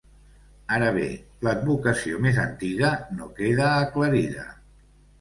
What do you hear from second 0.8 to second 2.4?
bé, l'advocació